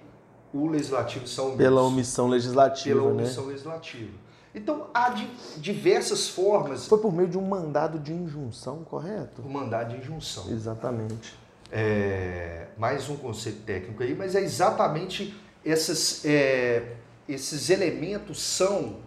[0.54, 3.24] o legislativo são Pela omissão legislativa, pela né?
[3.24, 4.29] omissão legislativa.
[4.62, 9.41] Então há di- diversas formas Foi por meio de um mandado de injunção, correto?
[9.41, 10.50] o mandado de injunção.
[10.52, 11.34] Exatamente.
[11.72, 16.95] É, mais um conceito técnico aí, mas é exatamente essas, é,
[17.28, 18.98] esses elementos são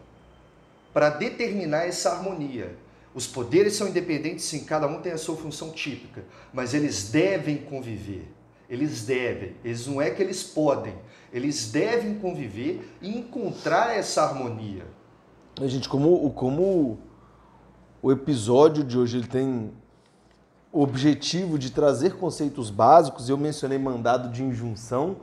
[0.92, 2.76] para determinar essa harmonia.
[3.14, 7.58] Os poderes são independentes, sim, cada um tem a sua função típica, mas eles devem
[7.58, 8.26] conviver.
[8.70, 10.94] Eles devem, eles não é que eles podem,
[11.30, 14.84] eles devem conviver e encontrar essa harmonia.
[15.60, 16.98] A gente, como, como
[18.02, 19.70] o episódio de hoje ele tem
[20.72, 25.16] o objetivo de trazer conceitos básicos, eu mencionei mandado de injunção,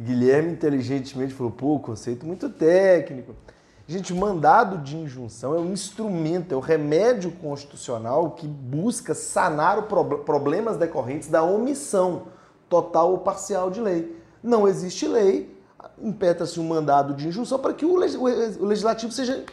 [0.00, 3.34] Guilherme inteligentemente falou, pô, conceito muito técnico.
[3.86, 10.78] Gente, mandado de injunção é um instrumento, é o remédio constitucional que busca sanar problemas
[10.78, 12.28] decorrentes da omissão
[12.70, 14.18] total ou parcial de lei.
[14.42, 15.54] Não existe lei,
[16.02, 19.44] impetra-se um mandado de injunção para que o legislativo seja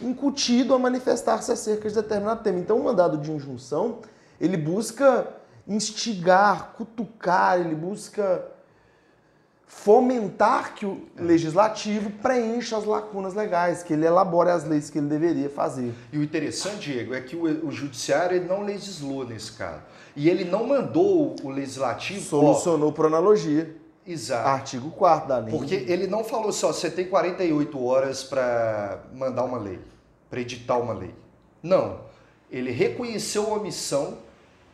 [0.00, 2.58] incutido a manifestar-se acerca de determinado tema.
[2.58, 3.98] Então, o mandado de injunção,
[4.40, 5.28] ele busca
[5.66, 8.44] instigar, cutucar, ele busca
[9.66, 15.08] fomentar que o legislativo preencha as lacunas legais, que ele elabore as leis que ele
[15.08, 15.92] deveria fazer.
[16.10, 19.82] E o interessante, Diego, é que o, o judiciário ele não legislou nesse caso.
[20.16, 22.20] E ele não mandou o legislativo.
[22.20, 23.76] ó, Solucionou por analogia.
[24.08, 24.48] Exato.
[24.48, 25.54] Artigo 4 da lei.
[25.54, 29.78] Porque ele não falou só, você tem 48 horas para mandar uma lei,
[30.30, 31.14] para editar uma lei.
[31.62, 32.00] Não.
[32.50, 34.16] Ele reconheceu a omissão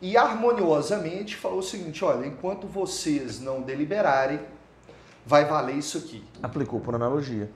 [0.00, 4.38] e harmoniosamente falou o seguinte: olha, enquanto vocês não deliberarem,
[5.26, 6.22] vai valer isso aqui.
[6.40, 7.50] Aplicou por analogia.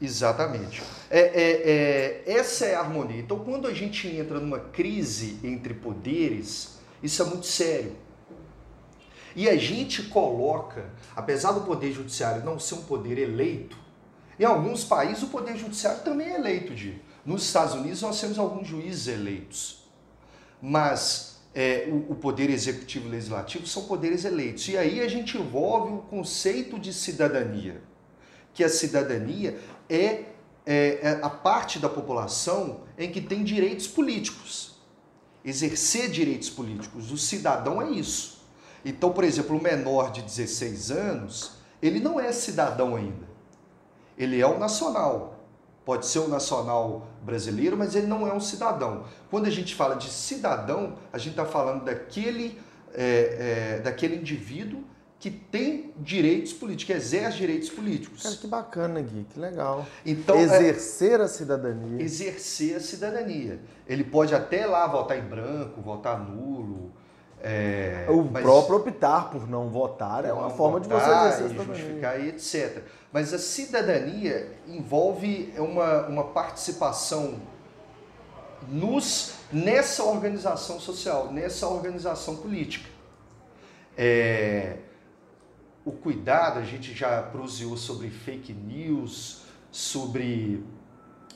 [0.00, 0.82] Exatamente.
[1.10, 3.20] É, é, é, essa é a harmonia.
[3.20, 7.92] Então, quando a gente entra numa crise entre poderes, isso é muito sério.
[9.34, 13.76] E a gente coloca, apesar do poder judiciário não ser um poder eleito,
[14.38, 17.00] em alguns países o poder judiciário também é eleito, de.
[17.24, 19.84] Nos Estados Unidos nós temos alguns juízes eleitos,
[20.60, 24.66] mas é, o, o, poder executivo e legislativo são poderes eleitos.
[24.68, 27.82] E aí a gente envolve o conceito de cidadania,
[28.54, 30.24] que a cidadania é,
[30.64, 34.80] é, é a parte da população em que tem direitos políticos.
[35.44, 37.10] Exercer direitos políticos.
[37.12, 38.39] O cidadão é isso.
[38.84, 43.28] Então, por exemplo, o menor de 16 anos, ele não é cidadão ainda.
[44.16, 45.36] Ele é um nacional.
[45.84, 49.04] Pode ser um nacional brasileiro, mas ele não é um cidadão.
[49.30, 52.58] Quando a gente fala de cidadão, a gente está falando daquele,
[52.94, 54.84] é, é, daquele indivíduo
[55.18, 58.22] que tem direitos políticos, que exerce direitos políticos.
[58.22, 59.86] Cara, que bacana, Gui, que legal.
[60.04, 62.02] Então, é exercer é, a cidadania.
[62.02, 63.60] Exercer a cidadania.
[63.86, 66.90] Ele pode até lá votar em branco, votar nulo,
[67.42, 71.74] é, o próprio optar por não votar é uma forma de você exercer a cidadania.
[71.74, 72.82] justificar e etc.
[73.10, 77.40] Mas a cidadania envolve uma, uma participação
[78.68, 82.88] nos, nessa organização social, nessa organização política.
[83.96, 84.76] É,
[85.84, 90.62] o cuidado, a gente já prosseguiu sobre fake news, sobre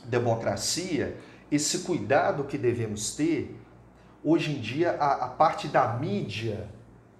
[0.05, 1.17] democracia,
[1.51, 3.57] esse cuidado que devemos ter
[4.25, 6.67] hoje em dia a, a parte da mídia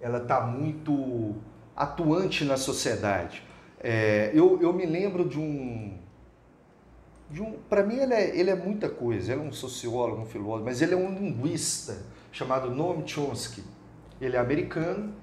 [0.01, 1.35] ela está muito
[1.77, 3.43] atuante na sociedade.
[3.81, 5.99] É, eu, eu me lembro de um.
[7.31, 9.33] De um Para mim, ele é, ele é muita coisa.
[9.33, 13.63] Ele é um sociólogo, um filósofo, mas ele é um linguista chamado Noam Chomsky.
[14.21, 15.15] Ele é americano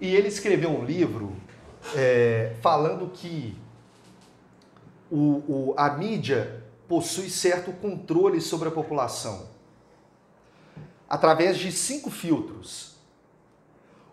[0.00, 1.32] e ele escreveu um livro
[1.94, 3.56] é, falando que
[5.10, 9.53] o, o, a mídia possui certo controle sobre a população
[11.08, 12.94] através de cinco filtros.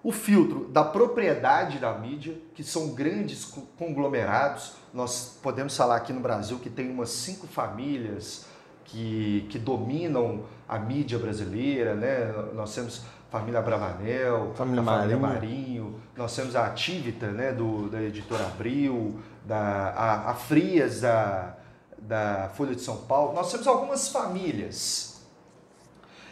[0.03, 3.45] O filtro da propriedade da mídia, que são grandes
[3.77, 4.73] conglomerados.
[4.91, 8.45] Nós podemos falar aqui no Brasil que tem umas cinco famílias
[8.85, 12.33] que, que dominam a mídia brasileira, né?
[12.53, 16.01] Nós temos família Bravanel, família, família Marinho.
[16.17, 21.55] Nós temos a Ativita, né, do, da editora Abril, da, a, a Frias da,
[21.97, 23.33] da Folha de São Paulo.
[23.33, 25.10] Nós temos algumas famílias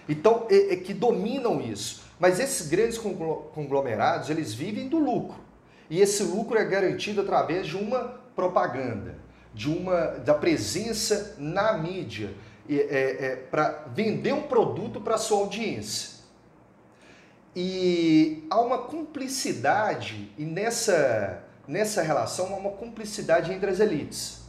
[0.09, 2.03] então, é, é que dominam isso.
[2.19, 5.39] Mas esses grandes conglomerados, eles vivem do lucro.
[5.89, 9.17] E esse lucro é garantido através de uma propaganda,
[9.53, 12.33] de uma da presença na mídia,
[12.69, 16.19] é, é, para vender um produto para sua audiência.
[17.55, 24.41] E há uma cumplicidade, e nessa, nessa relação há uma cumplicidade entre as elites.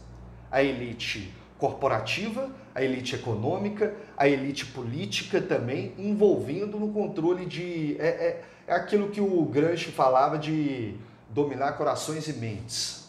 [0.50, 7.96] A elite corporativa, a elite econômica, a elite política também, envolvendo no controle de.
[7.98, 10.94] É, é, é aquilo que o Gramsci falava de
[11.28, 13.08] dominar corações e mentes.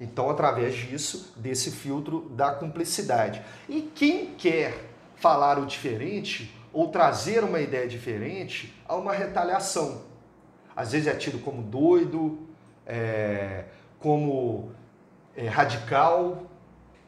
[0.00, 3.42] Então, através disso, desse filtro da cumplicidade.
[3.68, 4.74] E quem quer
[5.16, 10.02] falar o diferente ou trazer uma ideia diferente, há uma retaliação.
[10.74, 12.38] Às vezes é tido como doido,
[12.86, 13.64] é,
[13.98, 14.70] como
[15.34, 16.42] é, radical,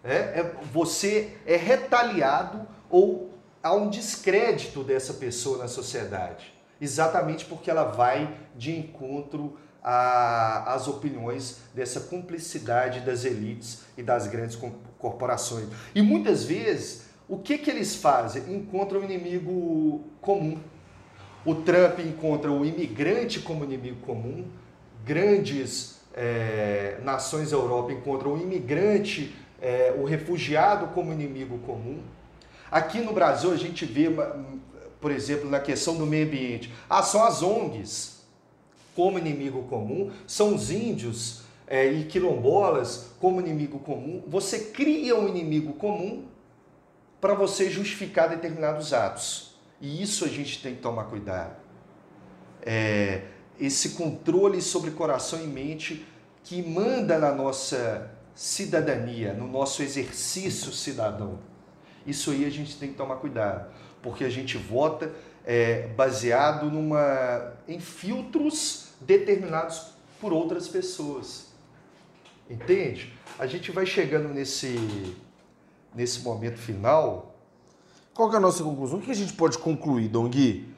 [0.04, 3.30] é, é, você é retaliado ou
[3.62, 11.60] há um descrédito dessa pessoa na sociedade, exatamente porque ela vai de encontro às opiniões
[11.74, 14.58] dessa cumplicidade das elites e das grandes
[14.98, 15.68] corporações.
[15.94, 18.54] E muitas vezes, o que, que eles fazem?
[18.54, 20.58] Encontram um inimigo comum.
[21.44, 24.46] O Trump encontra o imigrante como inimigo comum,
[25.04, 32.02] grandes é, nações da Europa encontram o imigrante é, o refugiado como inimigo comum.
[32.70, 34.08] Aqui no Brasil a gente vê,
[35.00, 38.18] por exemplo, na questão do meio ambiente, ah, são as ONGs
[38.94, 44.22] como inimigo comum, são os índios é, e quilombolas como inimigo comum.
[44.26, 46.24] Você cria um inimigo comum
[47.20, 49.54] para você justificar determinados atos.
[49.80, 51.56] E isso a gente tem que tomar cuidado.
[52.62, 53.22] É,
[53.60, 56.04] esse controle sobre coração e mente
[56.42, 61.40] que manda na nossa cidadania, no nosso exercício cidadão.
[62.06, 63.68] Isso aí a gente tem que tomar cuidado,
[64.00, 65.12] porque a gente vota
[65.44, 69.88] é, baseado numa, em filtros determinados
[70.20, 71.46] por outras pessoas.
[72.48, 73.12] Entende?
[73.40, 74.76] A gente vai chegando nesse,
[75.92, 77.34] nesse momento final.
[78.14, 79.00] Qual é a nossa conclusão?
[79.00, 80.72] O que a gente pode concluir, Dom Gui?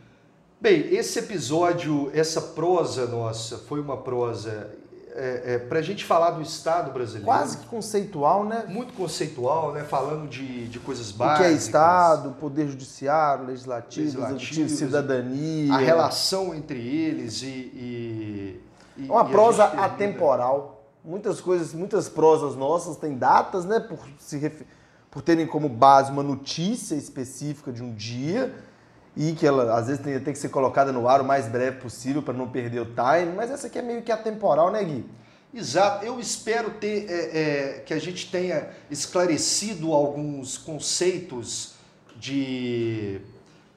[0.58, 4.79] Bem, esse episódio, essa prosa nossa, foi uma prosa
[5.14, 7.26] é, é, para a gente falar do Estado brasileiro.
[7.26, 8.64] Quase que conceitual, né?
[8.68, 9.84] Muito conceitual, né?
[9.84, 11.46] Falando de, de coisas O básicas.
[11.46, 15.74] que é Estado, Poder Judiciário, Legislativo, Legislativo, Cidadania.
[15.74, 17.46] A relação entre eles e.
[17.46, 18.60] e,
[18.96, 20.84] e É uma e prosa atemporal.
[21.04, 23.80] Muitas coisas, muitas prosas nossas têm datas, né?
[23.80, 24.52] Por, se
[25.10, 28.54] por terem como base uma notícia específica de um dia
[29.20, 31.76] e que ela às vezes tem, tem que ser colocada no ar o mais breve
[31.76, 33.34] possível para não perder o time.
[33.36, 35.04] Mas essa aqui é meio que atemporal, né, Gui?
[35.52, 36.06] Exato.
[36.06, 41.74] Eu espero ter é, é, que a gente tenha esclarecido alguns conceitos
[42.16, 43.20] de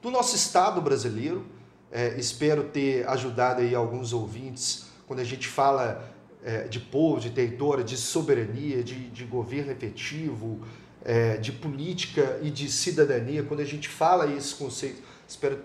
[0.01, 1.45] do nosso Estado brasileiro.
[1.91, 6.09] É, espero ter ajudado aí alguns ouvintes quando a gente fala
[6.41, 10.61] é, de povo, de território, de soberania, de, de governo efetivo,
[11.03, 13.43] é, de política e de cidadania.
[13.43, 15.59] Quando a gente fala esse conceito, espero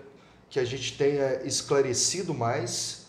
[0.49, 3.07] que a gente tenha esclarecido mais.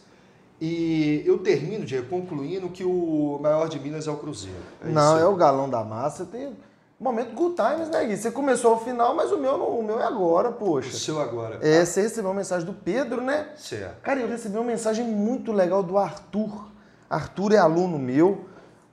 [0.61, 4.59] E eu termino, Diego, concluindo que o maior de Minas é o Cruzeiro.
[4.85, 6.27] não, isso é o galão da massa.
[6.27, 6.55] Tem
[6.99, 8.17] momento good times, né, Gui?
[8.19, 10.93] Você começou ao final, mas o meu, não, o meu é agora, O poxa.
[10.99, 11.59] seu agora.
[11.63, 13.49] É, você recebeu uma mensagem do Pedro, né?
[13.57, 14.03] Certo.
[14.03, 16.67] Cara, eu recebi uma mensagem muito legal do Arthur.
[17.09, 18.45] Arthur é aluno meu.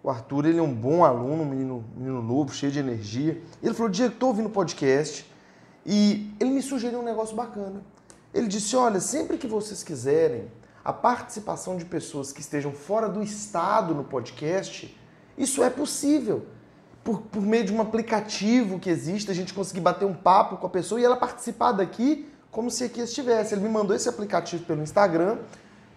[0.02, 3.42] O Arthur, ele é um bom aluno, um menino, menino novo, cheio de energia.
[3.62, 5.30] Ele falou, Diego, tô ouvindo o podcast
[5.88, 7.82] e ele me sugeriu um negócio bacana.
[8.34, 10.52] Ele disse, olha, sempre que vocês quiserem
[10.84, 14.96] a participação de pessoas que estejam fora do estado no podcast,
[15.38, 16.46] isso é possível.
[17.04, 20.68] Por, por meio de um aplicativo que existe, a gente conseguir bater um papo com
[20.68, 23.54] a pessoa e ela participar daqui como se aqui estivesse.
[23.54, 25.38] Ele me mandou esse aplicativo pelo Instagram,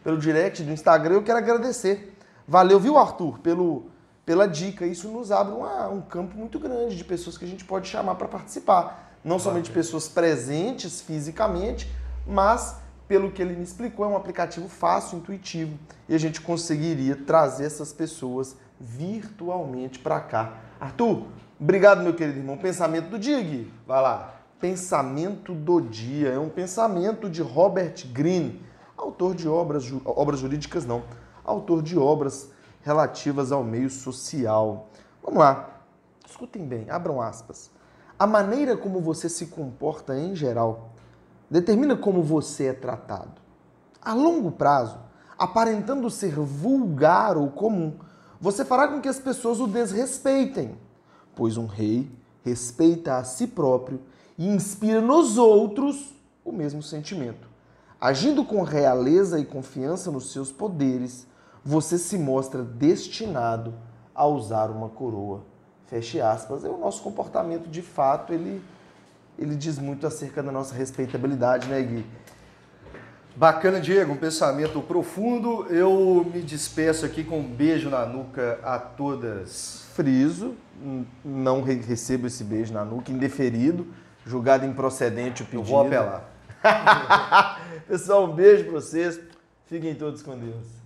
[0.04, 2.16] pelo direct do Instagram, eu quero agradecer.
[2.46, 3.86] Valeu, viu, Arthur, pelo,
[4.24, 4.86] pela dica.
[4.86, 8.14] Isso nos abre uma- um campo muito grande de pessoas que a gente pode chamar
[8.14, 9.09] para participar.
[9.22, 11.90] Não somente pessoas presentes fisicamente,
[12.26, 17.14] mas, pelo que ele me explicou, é um aplicativo fácil, intuitivo, e a gente conseguiria
[17.16, 20.54] trazer essas pessoas virtualmente para cá.
[20.80, 21.24] Arthur,
[21.60, 22.56] obrigado, meu querido irmão.
[22.56, 23.70] Pensamento do dia, Gui.
[23.86, 24.34] Vai lá.
[24.58, 26.30] Pensamento do dia.
[26.30, 28.62] É um pensamento de Robert Greene,
[28.96, 31.02] autor de obras, ju- obras jurídicas, não,
[31.44, 32.50] autor de obras
[32.82, 34.88] relativas ao meio social.
[35.22, 35.82] Vamos lá.
[36.26, 37.70] Escutem bem, abram aspas.
[38.20, 40.90] A maneira como você se comporta em geral
[41.48, 43.40] determina como você é tratado.
[43.98, 44.98] A longo prazo,
[45.38, 47.94] aparentando ser vulgar ou comum,
[48.38, 50.76] você fará com que as pessoas o desrespeitem,
[51.34, 52.12] pois um rei
[52.44, 54.02] respeita a si próprio
[54.36, 56.12] e inspira nos outros
[56.44, 57.48] o mesmo sentimento.
[57.98, 61.26] Agindo com realeza e confiança nos seus poderes,
[61.64, 63.72] você se mostra destinado
[64.14, 65.48] a usar uma coroa.
[65.90, 66.64] Feche aspas.
[66.64, 68.62] É o nosso comportamento, de fato, ele,
[69.38, 72.06] ele diz muito acerca da nossa respeitabilidade, né, Gui?
[73.36, 75.66] Bacana, Diego, um pensamento profundo.
[75.68, 79.84] Eu me despeço aqui com um beijo na nuca a todas.
[79.94, 80.54] Friso,
[81.24, 83.86] não re- recebo esse beijo na nuca, indeferido,
[84.26, 85.68] julgado improcedente o Eu pedido.
[85.68, 86.28] vou apelar.
[87.88, 89.18] Pessoal, um beijo pra vocês.
[89.66, 90.79] Fiquem todos com Deus.